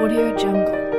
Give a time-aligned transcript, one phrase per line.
[0.00, 0.89] Audio Jungle.